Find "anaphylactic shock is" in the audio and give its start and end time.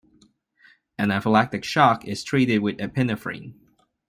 0.97-2.23